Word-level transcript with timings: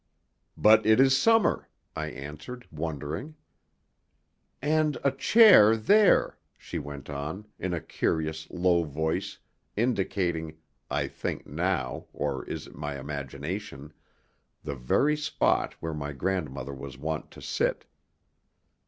"But 0.57 0.83
it 0.83 0.99
is 0.99 1.15
summer," 1.15 1.69
I 1.95 2.07
answered, 2.07 2.67
wondering. 2.71 3.35
"And 4.59 4.97
a 5.03 5.11
chair 5.11 5.77
there," 5.77 6.39
she 6.57 6.79
went 6.79 7.07
on, 7.07 7.45
in 7.59 7.71
a 7.75 7.81
curious 7.81 8.49
low 8.49 8.83
voice, 8.83 9.37
indicating 9.77 10.57
I 10.89 11.07
think 11.07 11.45
now, 11.45 12.07
or 12.13 12.43
is 12.45 12.65
it 12.65 12.73
my 12.73 12.99
imagination? 12.99 13.93
the 14.63 14.73
very 14.73 15.15
spot 15.15 15.75
where 15.79 15.93
my 15.93 16.13
grandmother 16.13 16.73
was 16.73 16.97
wont 16.97 17.29
to 17.33 17.41
sit. 17.43 17.85